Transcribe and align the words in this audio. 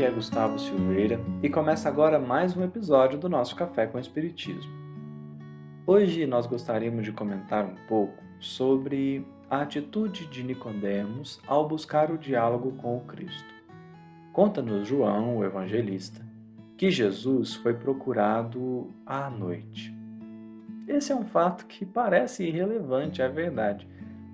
aqui 0.00 0.06
é 0.06 0.10
Gustavo 0.10 0.58
Silveira 0.58 1.20
e 1.42 1.50
começa 1.50 1.86
agora 1.86 2.18
mais 2.18 2.56
um 2.56 2.64
episódio 2.64 3.18
do 3.18 3.28
nosso 3.28 3.54
Café 3.54 3.86
com 3.86 3.98
Espiritismo. 3.98 4.72
Hoje 5.86 6.26
nós 6.26 6.46
gostaríamos 6.46 7.04
de 7.04 7.12
comentar 7.12 7.66
um 7.66 7.74
pouco 7.86 8.14
sobre 8.38 9.26
a 9.50 9.60
atitude 9.60 10.26
de 10.28 10.42
Nicodemos 10.42 11.38
ao 11.46 11.68
buscar 11.68 12.10
o 12.10 12.16
diálogo 12.16 12.72
com 12.78 12.96
o 12.96 13.00
Cristo. 13.02 13.52
Conta-nos 14.32 14.88
João, 14.88 15.36
o 15.36 15.44
evangelista, 15.44 16.24
que 16.78 16.90
Jesus 16.90 17.56
foi 17.56 17.74
procurado 17.74 18.90
à 19.04 19.28
noite. 19.28 19.94
Esse 20.88 21.12
é 21.12 21.14
um 21.14 21.26
fato 21.26 21.66
que 21.66 21.84
parece 21.84 22.44
irrelevante, 22.44 23.20
é 23.20 23.28
verdade, 23.28 23.86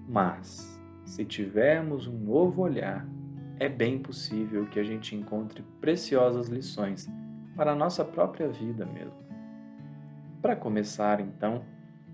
mas 0.09 0.80
se 1.05 1.24
tivermos 1.24 2.07
um 2.07 2.16
novo 2.16 2.62
olhar 2.62 3.05
é 3.59 3.69
bem 3.69 3.98
possível 3.98 4.66
que 4.66 4.78
a 4.78 4.84
gente 4.84 5.15
encontre 5.15 5.65
preciosas 5.80 6.48
lições 6.48 7.09
para 7.55 7.73
a 7.73 7.74
nossa 7.74 8.05
própria 8.05 8.48
vida 8.48 8.84
mesmo. 8.84 9.27
Para 10.42 10.55
começar, 10.55 11.20
então, 11.20 11.65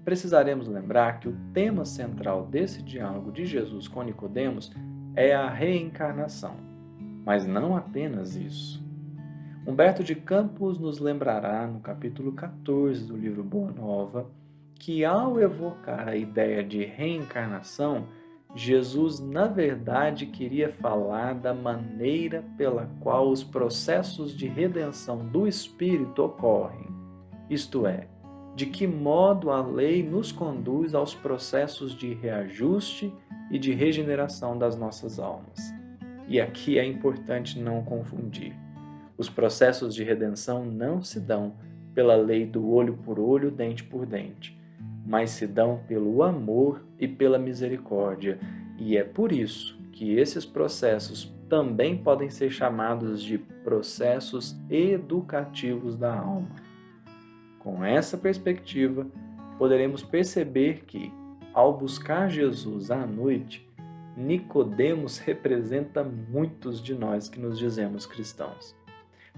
precisaremos 0.04 0.68
lembrar 0.68 1.18
que 1.18 1.28
o 1.28 1.36
tema 1.52 1.84
central 1.84 2.46
desse 2.46 2.82
diálogo 2.82 3.32
de 3.32 3.44
Jesus 3.44 3.88
com 3.88 4.02
Nicodemos 4.02 4.72
é 5.14 5.34
a 5.34 5.50
reencarnação, 5.50 6.56
mas 7.24 7.46
não 7.46 7.76
apenas 7.76 8.36
isso. 8.36 8.82
Humberto 9.66 10.02
de 10.02 10.14
Campos 10.14 10.78
nos 10.78 10.98
lembrará 10.98 11.66
no 11.66 11.80
capítulo 11.80 12.32
14 12.32 13.06
do 13.06 13.16
livro 13.16 13.44
Boa 13.44 13.70
Nova 13.70 14.30
que 14.74 15.04
ao 15.04 15.40
evocar 15.40 16.08
a 16.08 16.16
ideia 16.16 16.64
de 16.64 16.84
reencarnação, 16.84 18.08
Jesus, 18.54 19.18
na 19.18 19.46
verdade, 19.46 20.26
queria 20.26 20.70
falar 20.70 21.34
da 21.34 21.54
maneira 21.54 22.44
pela 22.56 22.86
qual 23.00 23.30
os 23.30 23.42
processos 23.42 24.36
de 24.36 24.46
redenção 24.46 25.26
do 25.26 25.46
Espírito 25.46 26.22
ocorrem, 26.22 26.86
isto 27.48 27.86
é, 27.86 28.08
de 28.54 28.66
que 28.66 28.86
modo 28.86 29.50
a 29.50 29.62
lei 29.62 30.02
nos 30.02 30.30
conduz 30.30 30.94
aos 30.94 31.14
processos 31.14 31.94
de 31.94 32.12
reajuste 32.12 33.12
e 33.50 33.58
de 33.58 33.72
regeneração 33.72 34.58
das 34.58 34.76
nossas 34.76 35.18
almas. 35.18 35.72
E 36.28 36.38
aqui 36.38 36.78
é 36.78 36.84
importante 36.84 37.58
não 37.58 37.82
confundir. 37.82 38.54
Os 39.16 39.30
processos 39.30 39.94
de 39.94 40.04
redenção 40.04 40.64
não 40.64 41.02
se 41.02 41.18
dão 41.18 41.54
pela 41.94 42.16
lei 42.16 42.44
do 42.44 42.70
olho 42.70 42.98
por 42.98 43.18
olho, 43.18 43.50
dente 43.50 43.82
por 43.82 44.04
dente 44.04 44.61
mas 45.12 45.32
se 45.32 45.46
dão 45.46 45.82
pelo 45.86 46.22
amor 46.22 46.82
e 46.98 47.06
pela 47.06 47.38
misericórdia, 47.38 48.40
e 48.78 48.96
é 48.96 49.04
por 49.04 49.30
isso 49.30 49.78
que 49.92 50.14
esses 50.14 50.46
processos 50.46 51.30
também 51.50 51.98
podem 51.98 52.30
ser 52.30 52.48
chamados 52.48 53.22
de 53.22 53.36
processos 53.36 54.56
educativos 54.70 55.98
da 55.98 56.18
alma. 56.18 56.48
Com 57.58 57.84
essa 57.84 58.16
perspectiva, 58.16 59.06
poderemos 59.58 60.02
perceber 60.02 60.84
que, 60.86 61.12
ao 61.52 61.76
buscar 61.76 62.30
Jesus 62.30 62.90
à 62.90 63.06
noite, 63.06 63.70
Nicodemos 64.16 65.18
representa 65.18 66.02
muitos 66.02 66.82
de 66.82 66.94
nós 66.94 67.28
que 67.28 67.38
nos 67.38 67.58
dizemos 67.58 68.06
cristãos. 68.06 68.74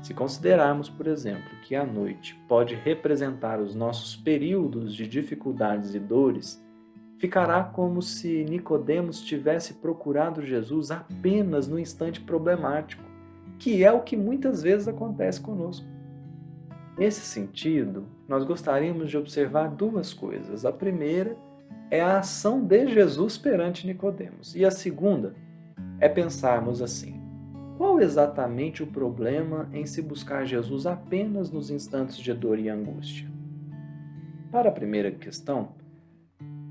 Se 0.02 0.12
considerarmos, 0.12 0.88
por 0.88 1.06
exemplo, 1.06 1.50
que 1.62 1.74
a 1.74 1.84
noite 1.84 2.34
pode 2.48 2.74
representar 2.74 3.60
os 3.60 3.74
nossos 3.74 4.16
períodos 4.16 4.94
de 4.94 5.06
dificuldades 5.06 5.94
e 5.94 5.98
dores, 5.98 6.62
ficará 7.18 7.62
como 7.62 8.02
se 8.02 8.44
Nicodemos 8.44 9.22
tivesse 9.22 9.74
procurado 9.74 10.44
Jesus 10.44 10.90
apenas 10.90 11.66
no 11.66 11.78
instante 11.78 12.20
problemático, 12.20 13.02
que 13.58 13.82
é 13.82 13.92
o 13.92 14.02
que 14.02 14.16
muitas 14.16 14.62
vezes 14.62 14.88
acontece 14.88 15.40
conosco. 15.40 15.86
Nesse 16.98 17.20
sentido, 17.20 18.06
nós 18.28 18.44
gostaríamos 18.44 19.10
de 19.10 19.16
observar 19.16 19.68
duas 19.68 20.12
coisas. 20.12 20.64
A 20.64 20.72
primeira 20.72 21.36
é 21.90 22.00
a 22.00 22.18
ação 22.18 22.60
de 22.60 22.88
Jesus 22.88 23.38
perante 23.38 23.86
Nicodemos, 23.86 24.54
e 24.54 24.64
a 24.64 24.70
segunda 24.70 25.34
é 25.98 26.08
pensarmos 26.08 26.82
assim: 26.82 27.23
qual 27.76 28.00
exatamente 28.00 28.82
o 28.82 28.86
problema 28.86 29.68
em 29.72 29.84
se 29.84 30.00
buscar 30.00 30.44
Jesus 30.44 30.86
apenas 30.86 31.50
nos 31.50 31.70
instantes 31.70 32.16
de 32.16 32.32
dor 32.32 32.58
e 32.58 32.68
angústia? 32.68 33.28
Para 34.50 34.68
a 34.68 34.72
primeira 34.72 35.10
questão, 35.10 35.70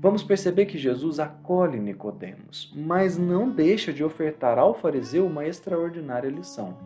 vamos 0.00 0.22
perceber 0.22 0.64
que 0.64 0.78
Jesus 0.78 1.20
acolhe 1.20 1.78
Nicodemos, 1.78 2.72
mas 2.74 3.18
não 3.18 3.50
deixa 3.50 3.92
de 3.92 4.02
ofertar 4.02 4.58
ao 4.58 4.74
fariseu 4.74 5.26
uma 5.26 5.46
extraordinária 5.46 6.30
lição. 6.30 6.78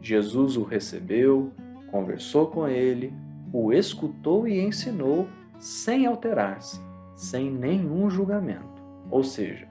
Jesus 0.00 0.56
o 0.56 0.64
recebeu, 0.64 1.52
conversou 1.92 2.48
com 2.48 2.66
ele, 2.66 3.14
o 3.52 3.72
escutou 3.72 4.48
e 4.48 4.60
ensinou 4.60 5.28
sem 5.60 6.06
alterar-se, 6.06 6.80
sem 7.14 7.48
nenhum 7.48 8.10
julgamento. 8.10 8.82
Ou 9.08 9.22
seja, 9.22 9.68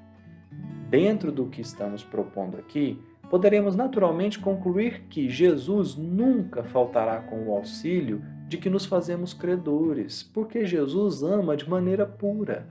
dentro 0.90 1.32
do 1.32 1.48
que 1.48 1.60
estamos 1.60 2.04
propondo 2.04 2.58
aqui, 2.58 2.98
poderemos 3.34 3.76
naturalmente 3.76 4.38
concluir 4.38 5.08
que 5.10 5.28
Jesus 5.28 5.96
nunca 5.98 6.64
faltará 6.64 7.20
com 7.20 7.48
o 7.48 7.56
auxílio 7.56 8.22
de 8.48 8.60
que 8.60 8.70
nos 8.70 8.86
fazemos 8.86 9.34
credores, 9.34 10.22
porque 10.22 10.64
Jesus 10.68 11.24
ama 11.24 11.58
de 11.58 11.68
maneira 11.68 12.06
pura 12.06 12.68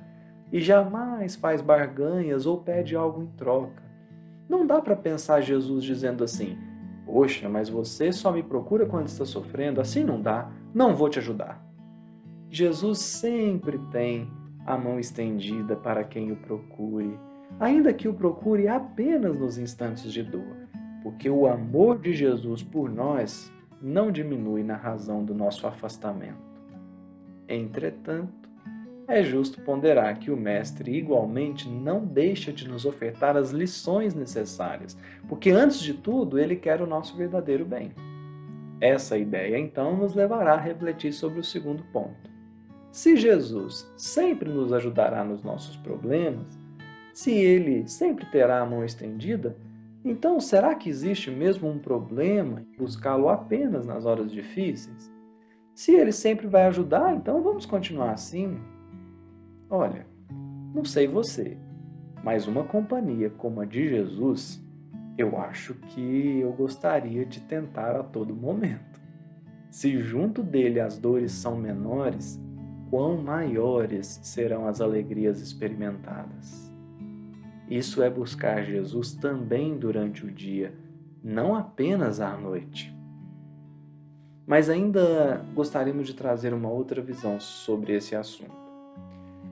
e 0.53 0.61
jamais 0.61 1.34
faz 1.34 1.61
barganhas 1.61 2.47
ou 2.47 2.59
pede 2.59 2.95
algo 2.95 3.25
em 3.25 3.27
troca. 3.37 3.83
Não 4.49 4.65
dá 4.65 4.81
para 4.81 4.95
pensar 4.95 5.41
Jesus 5.41 5.83
dizendo 5.83 6.23
assim: 6.23 6.56
Poxa, 7.05 7.49
mas 7.49 7.69
você 7.69 8.12
só 8.12 8.31
me 8.31 8.44
procura 8.44 8.87
quando 8.87 9.09
está 9.09 9.25
sofrendo, 9.25 9.81
assim 9.81 10.05
não 10.05 10.23
dá, 10.23 10.49
não 10.73 10.94
vou 10.94 11.09
te 11.09 11.19
ajudar. 11.19 11.61
Jesus 12.49 13.00
sempre 13.00 13.81
tem 13.91 14.31
a 14.65 14.79
mão 14.79 15.00
estendida 15.00 15.75
para 15.75 16.05
quem 16.05 16.31
o 16.31 16.37
procure 16.37 17.19
ainda 17.59 17.93
que 17.93 18.09
o 18.09 18.15
procure 18.15 18.69
apenas 18.69 19.37
nos 19.37 19.59
instantes 19.59 20.13
de 20.13 20.23
dor, 20.23 20.69
porque 21.03 21.29
o 21.29 21.47
amor 21.47 21.99
de 21.99 22.13
Jesus 22.13 22.63
por 22.63 22.91
nós 22.91 23.53
não 23.81 24.13
diminui 24.13 24.63
na 24.63 24.77
razão 24.77 25.25
do 25.25 25.35
nosso 25.35 25.67
afastamento. 25.67 26.53
Entretanto, 27.49 28.43
é 29.09 29.23
justo 29.23 29.61
ponderar 29.61 30.19
que 30.19 30.31
o 30.31 30.37
Mestre 30.37 30.97
igualmente 30.97 31.69
não 31.69 32.05
deixa 32.05 32.53
de 32.53 32.69
nos 32.69 32.87
ofertar 32.87 33.37
as 33.37 33.51
lições 33.51 34.15
necessárias, 34.15 34.97
porque 35.29 35.51
antes 35.51 35.81
de 35.81 35.93
tudo 35.93 36.39
ele 36.39 36.57
quer 36.57 36.81
o 36.81 36.87
nosso 36.87 37.17
verdadeiro 37.17 37.65
bem. 37.65 37.93
Essa 38.81 39.19
ideia 39.19 39.59
então 39.59 39.97
nos 39.97 40.15
levará 40.15 40.55
a 40.55 40.61
refletir 40.61 41.12
sobre 41.12 41.41
o 41.41 41.45
segundo 41.45 41.85
ponto. 41.93 42.31
Se 42.91 43.17
Jesus 43.17 43.91
sempre 43.97 44.49
nos 44.49 44.73
ajudará 44.73 45.25
nos 45.25 45.43
nossos 45.43 45.77
problemas, 45.77 46.62
se 47.12 47.31
ele 47.31 47.87
sempre 47.87 48.25
terá 48.27 48.61
a 48.61 48.67
mão 48.67 48.84
estendida, 48.84 49.56
então 50.05 50.41
será 50.41 50.75
que 50.75 50.89
existe 50.89 51.31
mesmo 51.31 51.69
um 51.69 51.78
problema 51.78 52.61
em 52.61 52.77
buscá-lo 52.77 53.28
apenas 53.28 53.87
nas 53.87 54.05
horas 54.05 54.33
difíceis? 54.33 55.12
Se 55.75 55.93
ele 55.93 56.12
sempre 56.12 56.47
vai 56.47 56.65
ajudar, 56.67 57.15
então 57.15 57.43
vamos 57.43 57.67
continuar 57.67 58.12
assim? 58.12 58.59
Olha, 59.71 60.06
não 60.75 60.85
sei 60.85 61.06
você, 61.06 61.56
mas 62.25 62.47
uma 62.47 62.64
companhia 62.64 63.31
como 63.31 63.61
a 63.61 63.64
de 63.64 63.88
Jesus, 63.88 64.62
eu 65.17 65.38
acho 65.38 65.75
que 65.75 66.41
eu 66.41 66.53
gostaria 66.53 67.25
de 67.25 67.41
tentar 67.41 67.94
a 67.94 68.03
todo 68.03 68.35
momento. 68.35 69.00
Se 69.70 69.99
junto 69.99 70.43
dele 70.43 70.81
as 70.81 70.99
dores 70.99 71.32
são 71.32 71.56
menores, 71.56 72.41
quão 72.91 73.23
maiores 73.23 74.20
serão 74.23 74.67
as 74.67 74.81
alegrias 74.81 75.41
experimentadas. 75.41 76.72
Isso 77.73 78.03
é 78.03 78.11
buscar 78.11 78.63
Jesus 78.67 79.15
também 79.15 79.79
durante 79.79 80.27
o 80.27 80.31
dia, 80.31 80.75
não 81.25 81.55
apenas 81.55 82.21
à 82.21 82.37
noite. 82.37 82.95
Mas 84.47 84.69
ainda 84.69 85.43
gostaríamos 85.55 86.07
de 86.07 86.13
trazer 86.13 86.53
uma 86.53 86.69
outra 86.69 87.01
visão 87.01 87.41
sobre 87.41 87.95
esse 87.95 88.15
assunto. 88.15 88.53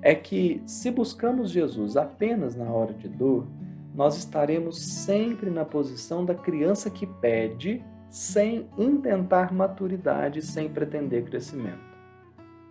É 0.03 0.15
que 0.15 0.63
se 0.67 0.91
buscamos 0.91 1.51
Jesus 1.51 1.97
apenas 1.97 2.55
na 2.55 2.71
hora 2.71 2.93
de 2.93 3.09
dor, 3.09 3.47
nós 3.95 4.19
estaremos 4.19 4.79
sempre 4.83 5.49
na 5.49 5.65
posição 5.65 6.23
da 6.23 6.35
criança 6.35 6.91
que 6.91 7.07
pede 7.07 7.83
sem 8.11 8.69
intentar 8.77 9.51
maturidade, 9.51 10.43
sem 10.43 10.69
pretender 10.69 11.25
crescimento. 11.25 11.97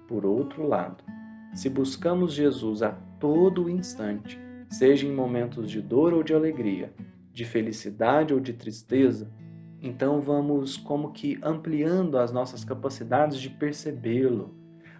Por 0.07 0.27
outro 0.27 0.67
lado, 0.67 1.03
se 1.55 1.71
buscamos 1.71 2.33
Jesus 2.33 2.83
a 2.83 2.91
todo 3.19 3.67
instante, 3.67 4.39
seja 4.69 5.07
em 5.07 5.11
momentos 5.11 5.69
de 5.69 5.81
dor 5.81 6.13
ou 6.13 6.23
de 6.23 6.33
alegria, 6.33 6.93
de 7.33 7.45
felicidade 7.45 8.33
ou 8.33 8.39
de 8.39 8.53
tristeza, 8.53 9.29
então 9.81 10.21
vamos 10.21 10.77
como 10.77 11.11
que 11.11 11.39
ampliando 11.41 12.17
as 12.17 12.31
nossas 12.31 12.63
capacidades 12.63 13.39
de 13.39 13.49
percebê-lo. 13.49 14.53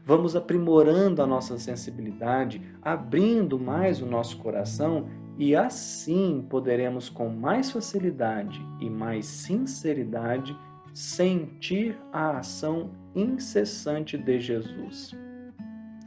Vamos 0.06 0.36
aprimorando 0.36 1.21
a 1.21 1.27
nossa 1.27 1.60
sensibilidade, 1.60 2.62
abrindo 2.81 3.60
mais 3.60 4.01
o 4.01 4.06
nosso 4.06 4.38
coração 4.38 5.07
e 5.38 5.56
assim 5.56 6.45
poderemos 6.50 7.10
com 7.10 7.30
mais 7.30 7.72
facilidade 7.72 8.60
e 8.80 8.89
mais 8.89 9.25
sinceridade 9.25 10.57
sentir 10.94 11.98
a 12.12 12.39
ação 12.39 12.92
incessante 13.15 14.18
de 14.18 14.39
Jesus. 14.39 15.15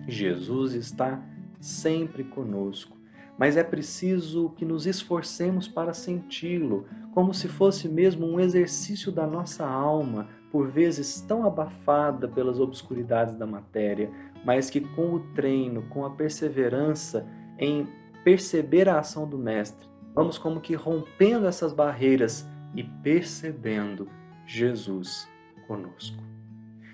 Jesus 0.09 0.75
está 0.75 1.23
sempre 1.61 2.25
conosco, 2.25 2.97
mas 3.39 3.57
é 3.57 3.65
preciso 3.65 4.51
que 4.51 4.65
nos 4.65 4.87
esforcemos 4.87 5.67
para 5.67 5.95
senti-lo, 5.95 6.87
como 7.13 7.33
se 7.33 7.49
fosse 7.49 7.89
mesmo 7.89 8.27
um 8.27 8.39
exercício 8.39 9.11
da 9.11 9.27
nossa 9.27 9.67
alma, 9.67 10.29
por 10.51 10.69
vezes 10.69 11.21
tão 11.23 11.47
abafada 11.47 12.29
pelas 12.29 12.61
obscuridades 12.61 13.35
da 13.35 13.47
matéria, 13.47 14.11
mas 14.45 14.69
que 14.69 14.81
com 14.81 15.15
o 15.15 15.21
treino, 15.35 15.83
com 15.89 16.05
a 16.05 16.11
perseverança 16.11 17.27
em 17.59 17.89
perceber 18.23 18.89
a 18.89 18.99
ação 18.99 19.29
do 19.29 19.39
Mestre, 19.39 19.89
vamos 20.15 20.39
como 20.39 20.61
que 20.61 20.75
rompendo 20.75 21.47
essas 21.47 21.73
barreiras 21.73 22.47
e 22.75 22.83
percebendo 22.83 24.09
Jesus 24.47 25.29
conosco. 25.67 26.23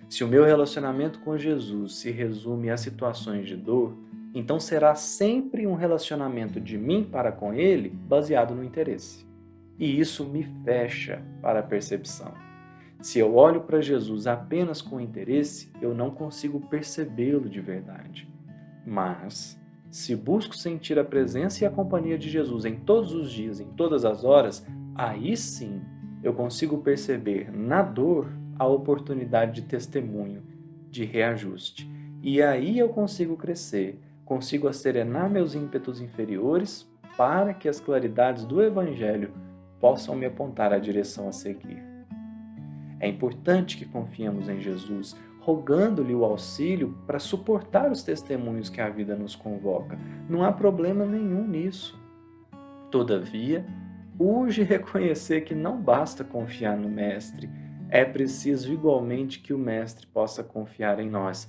Se 0.09 0.25
o 0.25 0.29
meu 0.29 0.45
relacionamento 0.45 1.19
com 1.21 1.37
Jesus 1.37 1.97
se 1.97 2.11
resume 2.11 2.71
a 2.71 2.77
situações 2.77 3.47
de 3.47 3.57
dor, 3.57 3.95
então 4.35 4.61
será 4.61 4.95
sempre 4.95 5.67
um 5.67 5.75
relacionamento 5.75 6.61
de 6.61 6.77
mim 6.77 7.03
para 7.05 7.33
com 7.33 7.53
Ele 7.53 7.89
baseado 7.89 8.55
no 8.55 8.65
interesse. 8.65 9.27
E 9.79 9.99
isso 9.99 10.25
me 10.25 10.43
fecha 10.65 11.23
para 11.41 11.61
a 11.61 11.63
percepção. 11.63 12.33
Se 13.01 13.19
eu 13.19 13.37
olho 13.37 13.61
para 13.61 13.81
Jesus 13.81 14.27
apenas 14.27 14.83
com 14.83 15.01
interesse, 15.01 15.71
eu 15.81 15.95
não 15.95 16.11
consigo 16.11 16.61
percebê-lo 16.61 17.49
de 17.49 17.61
verdade. 17.61 18.29
Mas, 18.85 19.61
se 19.89 20.17
busco 20.17 20.57
sentir 20.57 20.99
a 20.99 21.05
presença 21.05 21.63
e 21.63 21.67
a 21.67 21.71
companhia 21.71 22.19
de 22.19 22.29
Jesus 22.29 22.65
em 22.65 22.75
todos 22.75 23.13
os 23.13 23.31
dias, 23.31 23.61
em 23.61 23.69
todas 23.69 24.05
as 24.05 24.25
horas, 24.25 24.67
aí 24.95 25.37
sim 25.37 25.81
eu 26.23 26.35
consigo 26.35 26.79
perceber 26.79 27.53
na 27.57 27.83
dor 27.83 28.33
a 28.59 28.67
oportunidade 28.67 29.61
de 29.61 29.69
testemunho, 29.69 30.43
de 30.91 31.05
reajuste. 31.05 31.89
E 32.21 32.43
aí 32.43 32.79
eu 32.79 32.89
consigo 32.89 33.37
crescer, 33.37 34.01
consigo 34.29 34.69
acerenar 34.69 35.31
meus 35.31 35.55
ímpetos 35.55 36.03
inferiores 36.03 36.87
para 37.17 37.55
que 37.55 37.67
as 37.67 37.81
claridades 37.81 38.45
do 38.45 38.63
Evangelho 38.63 39.33
possam 39.81 40.15
me 40.15 40.27
apontar 40.27 40.71
a 40.71 40.79
direção 40.79 41.29
a 41.29 41.33
seguir. 41.33 41.83
É 43.01 43.09
importante 43.09 43.79
que 43.79 43.87
confiemos 43.87 44.51
em 44.51 44.61
Jesus, 44.61 45.17
rogando-lhe 45.41 46.15
o 46.15 46.27
auxílio 46.27 46.95
para 47.07 47.19
suportar 47.19 47.91
os 47.91 48.03
testemunhos 48.03 48.69
que 48.69 48.83
a 48.83 48.91
vida 48.91 49.17
nos 49.17 49.35
convoca. 49.35 49.99
Não 50.29 50.45
há 50.45 50.53
problema 50.53 51.07
nenhum 51.07 51.49
nisso. 51.49 51.99
Todavia, 52.91 53.65
urge 54.19 54.63
reconhecer 54.63 55.41
que 55.41 55.55
não 55.55 55.81
basta 55.81 56.23
confiar 56.23 56.77
no 56.77 56.91
Mestre, 56.91 57.49
é 57.89 58.05
preciso 58.05 58.71
igualmente 58.71 59.41
que 59.41 59.55
o 59.55 59.59
Mestre 59.59 60.07
possa 60.07 60.45
confiar 60.45 61.01
em 61.01 61.09
nós. 61.09 61.49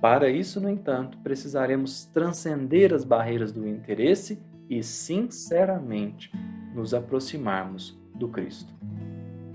Para 0.00 0.30
isso, 0.30 0.60
no 0.60 0.70
entanto, 0.70 1.18
precisaremos 1.18 2.04
transcender 2.04 2.94
as 2.94 3.04
barreiras 3.04 3.50
do 3.50 3.66
interesse 3.66 4.40
e, 4.70 4.82
sinceramente, 4.82 6.30
nos 6.74 6.94
aproximarmos 6.94 7.98
do 8.14 8.28
Cristo. 8.28 8.72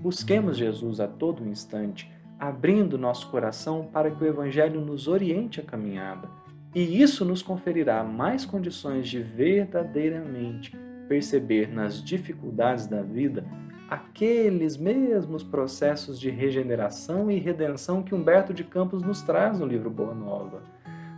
Busquemos 0.00 0.58
Jesus 0.58 1.00
a 1.00 1.08
todo 1.08 1.48
instante, 1.48 2.10
abrindo 2.38 2.98
nosso 2.98 3.30
coração 3.30 3.88
para 3.90 4.10
que 4.10 4.22
o 4.22 4.26
Evangelho 4.26 4.82
nos 4.82 5.08
oriente 5.08 5.60
a 5.60 5.64
caminhada, 5.64 6.28
e 6.74 7.00
isso 7.00 7.24
nos 7.24 7.40
conferirá 7.40 8.04
mais 8.04 8.44
condições 8.44 9.08
de 9.08 9.20
verdadeiramente 9.20 10.76
perceber 11.08 11.72
nas 11.72 12.02
dificuldades 12.02 12.86
da 12.86 13.00
vida 13.00 13.46
aqueles 13.88 14.76
mesmos 14.76 15.42
processos 15.42 16.18
de 16.18 16.30
regeneração 16.30 17.30
e 17.30 17.38
redenção 17.38 18.02
que 18.02 18.14
Humberto 18.14 18.54
de 18.54 18.64
Campos 18.64 19.02
nos 19.02 19.22
traz 19.22 19.58
no 19.58 19.66
livro 19.66 19.90
Boa 19.90 20.14
Nova. 20.14 20.62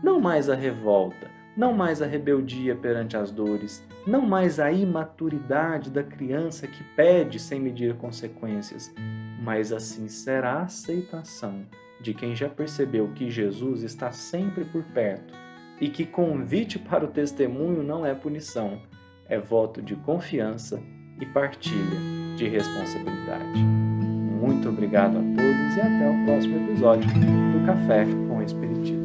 Não 0.03 0.21
mais 0.21 0.49
a 0.51 0.55
revolta, 0.55 1.31
não 1.57 1.73
mais 1.73 2.03
a 2.03 2.07
rebeldia 2.07 2.75
perante 2.75 3.17
as 3.17 3.31
dores, 3.31 3.85
não 4.07 4.23
mais 4.23 4.61
a 4.61 4.71
imaturidade 4.71 5.91
da 5.91 6.03
criança 6.03 6.67
que 6.67 6.83
pede 6.95 7.39
sem 7.39 7.61
medir 7.61 7.95
consequências, 7.95 8.93
mas 9.43 9.73
a 9.73 9.81
sincera 9.81 10.61
aceitação 10.61 11.65
de 12.01 12.13
quem 12.13 12.37
já 12.37 12.49
percebeu 12.49 13.13
que 13.15 13.31
Jesus 13.31 13.83
está 13.83 14.13
sempre 14.13 14.65
por 14.65 14.83
perto 14.83 15.33
e 15.81 15.89
que 15.89 16.05
convite 16.05 16.79
para 16.79 17.05
o 17.05 17.09
testemunho 17.09 17.83
não 17.83 18.05
é 18.05 18.15
punição, 18.15 18.83
é 19.29 19.39
voto 19.39 19.81
de 19.81 19.97
confiança 19.97 20.83
e 21.19 21.25
partilha 21.25 22.16
de 22.37 22.49
responsabilidade. 22.49 23.59
Muito 24.41 24.69
obrigado 24.69 25.17
a 25.17 25.21
todos 25.21 25.77
e 25.77 25.81
até 25.81 26.11
o 26.11 26.25
próximo 26.25 26.57
episódio 26.65 27.09
do 27.11 27.67
Café 27.67 28.05
com 28.29 28.43
Espiritismo. 28.43 28.96